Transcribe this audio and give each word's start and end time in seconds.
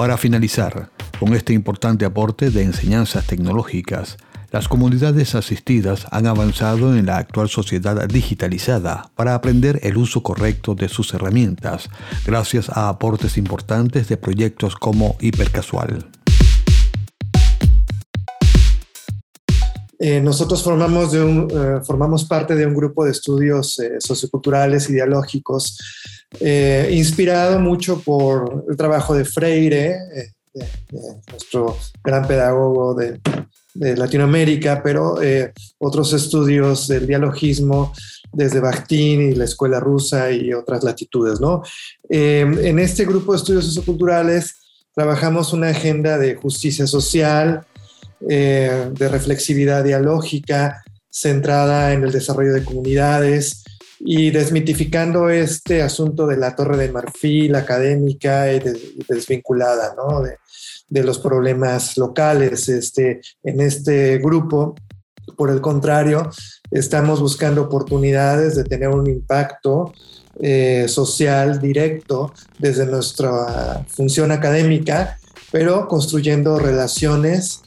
Para 0.00 0.16
finalizar, 0.16 0.88
con 1.18 1.34
este 1.34 1.52
importante 1.52 2.06
aporte 2.06 2.50
de 2.50 2.62
enseñanzas 2.62 3.26
tecnológicas, 3.26 4.16
las 4.50 4.66
comunidades 4.66 5.34
asistidas 5.34 6.06
han 6.10 6.26
avanzado 6.26 6.96
en 6.96 7.04
la 7.04 7.18
actual 7.18 7.50
sociedad 7.50 8.08
digitalizada 8.08 9.10
para 9.14 9.34
aprender 9.34 9.78
el 9.82 9.98
uso 9.98 10.22
correcto 10.22 10.74
de 10.74 10.88
sus 10.88 11.12
herramientas, 11.12 11.90
gracias 12.24 12.70
a 12.70 12.88
aportes 12.88 13.36
importantes 13.36 14.08
de 14.08 14.16
proyectos 14.16 14.74
como 14.74 15.18
Hipercasual. 15.20 16.08
Eh, 20.02 20.18
nosotros 20.18 20.62
formamos, 20.62 21.12
de 21.12 21.22
un, 21.22 21.46
eh, 21.50 21.84
formamos 21.84 22.24
parte 22.24 22.56
de 22.56 22.64
un 22.64 22.74
grupo 22.74 23.04
de 23.04 23.10
estudios 23.10 23.78
eh, 23.80 23.96
socioculturales 23.98 24.88
y 24.88 24.94
dialógicos, 24.94 25.78
inspirado 26.90 27.58
mucho 27.58 28.00
por 28.00 28.64
el 28.68 28.76
trabajo 28.76 29.14
de 29.14 29.24
Freire, 29.24 29.96
nuestro 31.28 31.76
gran 32.04 32.26
pedagogo 32.26 32.94
de, 32.94 33.20
de 33.74 33.96
Latinoamérica, 33.96 34.80
pero 34.80 35.16
otros 35.78 36.12
estudios 36.12 36.86
del 36.86 37.08
dialogismo 37.08 37.92
desde 38.32 38.60
Bakhtin 38.60 39.32
y 39.32 39.34
la 39.34 39.44
escuela 39.44 39.80
rusa 39.80 40.30
y 40.30 40.52
otras 40.52 40.84
latitudes. 40.84 41.40
¿no? 41.40 41.62
en 42.08 42.78
este 42.78 43.04
grupo 43.04 43.32
de 43.32 43.38
estudios 43.38 43.64
socioculturales 43.64 44.54
trabajamos 44.94 45.52
una 45.52 45.70
agenda 45.70 46.16
de 46.16 46.36
justicia 46.36 46.86
social, 46.86 47.66
eh, 48.28 48.90
de 48.92 49.08
reflexividad 49.08 49.82
dialógica 49.82 50.82
centrada 51.10 51.92
en 51.92 52.04
el 52.04 52.12
desarrollo 52.12 52.52
de 52.52 52.64
comunidades 52.64 53.64
y 53.98 54.30
desmitificando 54.30 55.28
este 55.28 55.82
asunto 55.82 56.26
de 56.26 56.36
la 56.36 56.54
torre 56.56 56.76
de 56.76 56.92
marfil 56.92 57.54
académica 57.54 58.52
y, 58.52 58.60
desvinculada 59.08 59.94
de, 60.88 61.02
los 61.02 61.18
problemas 61.18 61.96
locales. 61.98 62.68
Este, 62.68 63.20
en 63.42 63.60
este 63.60 64.18
grupo, 64.18 64.74
por 65.36 65.50
el 65.50 65.60
contrario, 65.60 66.30
estamos 66.70 67.20
buscando 67.20 67.62
oportunidades 67.62 68.56
de 68.56 68.64
tener 68.64 68.88
un 68.88 69.06
impacto 69.06 69.92
eh, 70.40 70.86
social 70.88 71.60
directo 71.60 72.32
desde 72.58 72.86
nuestra 72.86 73.84
función 73.88 74.32
académica, 74.32 75.18
pero 75.52 75.88
construyendo 75.88 76.58
relaciones 76.58 77.62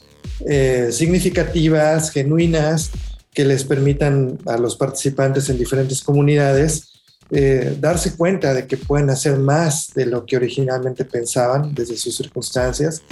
eh, 0.46 0.88
significativas, 0.90 2.10
genuinas, 2.10 2.90
que 3.32 3.44
les 3.44 3.64
permitan 3.64 4.38
a 4.46 4.56
los 4.56 4.76
participantes 4.76 5.48
en 5.48 5.58
diferentes 5.58 6.02
comunidades 6.02 6.94
eh, 7.30 7.76
darse 7.80 8.16
cuenta 8.16 8.52
de 8.52 8.66
que 8.66 8.76
pueden 8.76 9.08
hacer 9.08 9.38
más 9.38 9.92
de 9.94 10.06
lo 10.06 10.26
que 10.26 10.36
originalmente 10.36 11.04
pensaban 11.04 11.74
desde 11.74 11.96
sus 11.96 12.16
circunstancias, 12.16 13.02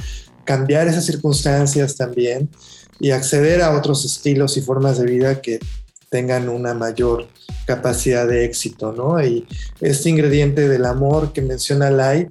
cambiar 0.44 0.86
esas 0.86 1.06
circunstancias 1.06 1.96
también 1.96 2.50
y 3.00 3.10
acceder 3.10 3.62
a 3.62 3.76
otros 3.76 4.04
estilos 4.04 4.56
y 4.56 4.60
formas 4.60 4.98
de 4.98 5.06
vida 5.06 5.40
que 5.40 5.58
tengan 6.10 6.50
una 6.50 6.74
mayor 6.74 7.26
capacidad 7.66 8.28
de 8.28 8.44
éxito, 8.44 8.92
¿no? 8.92 9.20
Y 9.24 9.46
este 9.80 10.10
ingrediente 10.10 10.68
del 10.68 10.84
amor 10.84 11.32
que 11.32 11.40
menciona 11.40 11.90
Lai, 11.90 12.28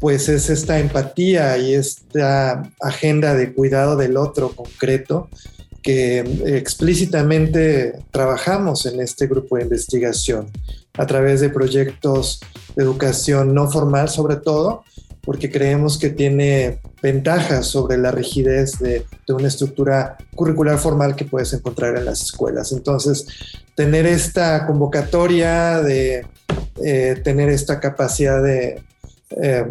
pues 0.00 0.28
es 0.28 0.50
esta 0.50 0.78
empatía 0.78 1.58
y 1.58 1.74
esta 1.74 2.62
agenda 2.80 3.34
de 3.34 3.52
cuidado 3.52 3.96
del 3.96 4.16
otro 4.16 4.50
concreto 4.50 5.28
que 5.82 6.20
explícitamente 6.46 7.94
trabajamos 8.10 8.86
en 8.86 9.00
este 9.00 9.26
grupo 9.26 9.56
de 9.56 9.62
investigación 9.62 10.50
a 10.94 11.06
través 11.06 11.40
de 11.40 11.50
proyectos 11.50 12.40
de 12.74 12.82
educación 12.82 13.54
no 13.54 13.70
formal 13.70 14.08
sobre 14.08 14.36
todo, 14.36 14.84
porque 15.22 15.50
creemos 15.50 15.98
que 15.98 16.10
tiene 16.10 16.80
ventajas 17.02 17.66
sobre 17.66 17.98
la 17.98 18.10
rigidez 18.10 18.78
de, 18.78 19.04
una 19.28 19.48
estructura 19.48 20.16
curricular 20.34 20.78
formal 20.78 21.14
que 21.14 21.24
puedes 21.24 21.52
encontrar 21.52 21.96
en 21.96 22.04
las 22.04 22.22
escuelas. 22.22 22.72
Entonces, 22.72 23.26
tener 23.74 24.06
esta 24.06 24.66
convocatoria, 24.66 25.80
de 25.82 26.26
eh, 26.82 27.20
tener 27.22 27.48
esta 27.48 27.78
capacidad 27.80 28.42
de 28.42 28.82
eh, 29.40 29.66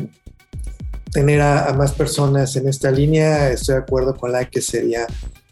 tener 1.11 1.41
a, 1.41 1.73
más 1.73 1.93
personas 1.93 2.55
en 2.55 2.67
esta 2.67 2.91
línea, 2.91 3.49
estoy 3.49 3.75
de 3.75 3.81
acuerdo 3.81 4.15
con 4.15 4.31
la 4.31 4.45
que 4.45 4.61
sería 4.61 5.07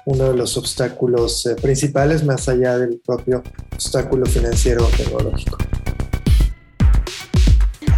uno 0.05 0.29
de 0.29 0.35
los 0.35 0.57
obstáculos 0.57 1.45
eh, 1.45 1.55
principales 1.55 2.23
más 2.23 2.47
allá 2.47 2.77
del 2.77 3.01
propio 3.05 3.43
obstáculo 3.73 4.25
financiero 4.25 4.85
o 4.85 4.89
tecnológico. 4.89 5.57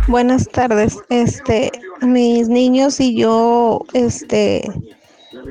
Buenas 0.08 0.48
tardes. 0.48 0.98
Este, 1.10 1.72
mis 2.02 2.50
niños 2.50 3.00
y 3.00 3.16
yo, 3.16 3.86
este, 3.94 4.68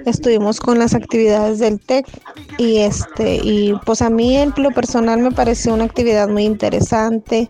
estuvimos 0.05 0.59
con 0.59 0.81
las 0.81 0.95
actividades 0.95 1.61
del 1.61 1.79
TEC 1.79 2.07
y 2.59 2.79
este, 2.79 3.37
y 3.37 3.75
pues 3.87 4.03
a 4.03 4.11
mí 4.11 4.37
en 4.37 4.53
lo 4.57 4.73
personal 4.73 5.21
me 5.21 5.31
pareció 5.31 5.75
una 5.75 5.85
actividad 5.85 6.29
muy 6.29 6.45
interesante. 6.45 7.49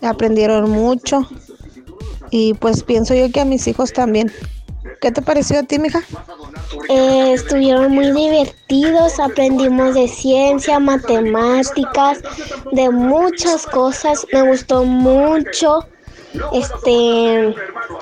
Aprendieron 0.00 0.70
mucho 0.70 1.28
y 2.36 2.52
pues 2.54 2.82
pienso 2.82 3.14
yo 3.14 3.30
que 3.30 3.40
a 3.40 3.44
mis 3.44 3.68
hijos 3.68 3.92
también. 3.92 4.28
¿Qué 5.00 5.12
te 5.12 5.22
pareció 5.22 5.60
a 5.60 5.62
ti, 5.62 5.78
mija? 5.78 6.02
Eh, 6.88 7.32
estuvieron 7.32 7.92
muy 7.92 8.10
divertidos, 8.10 9.20
aprendimos 9.20 9.94
de 9.94 10.08
ciencia, 10.08 10.80
matemáticas, 10.80 12.22
de 12.72 12.90
muchas 12.90 13.64
cosas. 13.68 14.26
Me 14.32 14.48
gustó 14.48 14.82
mucho. 14.82 15.86
Este, 16.52 17.54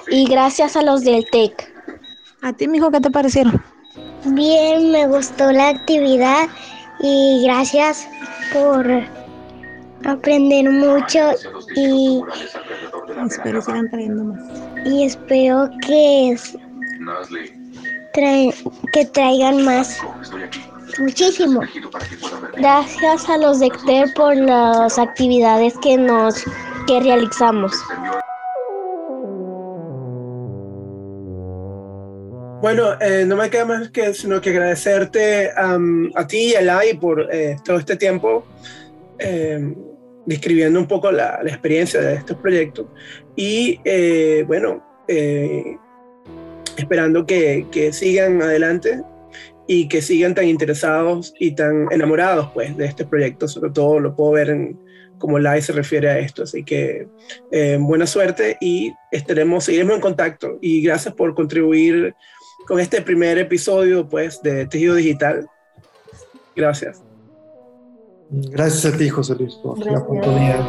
y 0.09 0.25
gracias 0.31 0.76
a 0.76 0.82
los 0.82 1.03
del 1.03 1.26
TEC. 1.31 1.71
¿A 2.41 2.54
ti, 2.54 2.69
mijo, 2.69 2.91
qué 2.91 3.00
te 3.00 3.10
parecieron? 3.10 3.62
Bien, 4.25 4.92
me 4.92 5.09
gustó 5.09 5.53
la 5.53 5.69
actividad 5.69 6.48
y 7.00 7.42
gracias 7.44 8.09
por 8.50 9.22
aprender 10.04 10.70
mucho 10.70 11.32
y 11.76 12.22
espero 13.26 13.62
sigan 13.62 13.90
trayendo 13.90 14.24
más. 14.24 14.40
Y 14.84 15.04
espero 15.04 15.70
que 15.86 16.36
que 18.92 19.04
traigan 19.06 19.64
más. 19.64 19.98
Muchísimo. 20.98 21.62
Gracias 22.56 23.28
a 23.28 23.38
los 23.38 23.60
de 23.60 23.70
CTER 23.70 24.12
por 24.14 24.36
las 24.36 24.98
actividades 24.98 25.74
que 25.78 25.96
nos 25.96 26.44
que 26.86 27.00
realizamos. 27.00 27.72
Bueno, 32.60 32.92
eh, 33.00 33.24
no 33.26 33.36
me 33.36 33.50
queda 33.50 33.64
más 33.64 33.91
que 33.91 34.14
sino 34.14 34.41
que 34.41 34.50
agradecerte 34.50 35.50
a 35.50 36.26
ti 36.28 36.52
y 36.52 36.54
a 36.54 36.62
Lai 36.62 36.94
por 36.94 37.28
eh, 37.32 37.56
todo 37.64 37.78
este 37.78 37.96
tiempo. 37.96 38.44
Eh, 39.18 39.74
describiendo 40.27 40.78
un 40.78 40.87
poco 40.87 41.10
la, 41.10 41.41
experiencia 41.44 42.00
de 42.00 42.15
estos 42.15 42.37
proyectos 42.38 42.87
y 43.37 43.81
eh, 43.84 44.44
bueno, 44.47 44.84
eh, 45.09 45.77
esperando 46.77 47.27
que, 47.27 47.91
sigan 47.93 48.43
adelante 48.43 49.03
y 49.66 49.88
que 49.88 50.03
sigan 50.03 50.34
tan 50.34 50.47
interesados 50.47 51.34
y 51.38 51.55
tan 51.55 51.91
enamorados 51.91 52.50
pues 52.53 52.77
de 52.77 52.87
este 52.87 53.05
proyecto, 53.05 53.49
sobre 53.49 53.71
todo 53.71 54.00
lo 54.00 54.15
puedo 54.15 54.33
ver 54.33 54.50
en 54.50 54.78
como 55.19 55.38
Lai 55.38 55.62
se 55.62 55.72
refiere 55.72 56.10
a 56.10 56.19
esto, 56.19 56.43
así 56.43 56.65
que 56.65 57.06
eh, 57.53 57.78
buena 57.81 58.09
suerte 58.09 58.56
y 58.60 58.93
estaremos, 59.12 59.62
seguiremos 59.62 59.94
en 59.94 60.00
contacto 60.00 60.59
y 60.60 60.83
gracias 60.83 61.15
por 61.15 61.37
contribuir 61.37 62.16
con 62.66 62.81
este 62.81 63.03
primer 63.03 63.39
episodio 63.39 64.09
pues 64.09 64.43
de 64.43 64.66
Tejido 64.66 64.97
Digital. 64.97 65.49
Gracias. 66.57 67.11
Gracias 68.34 68.94
a 68.94 68.96
ti, 68.96 69.10
José 69.10 69.34
Luis, 69.34 69.54
por 69.56 69.78
la 69.78 69.98
oportunidad. 69.98 70.64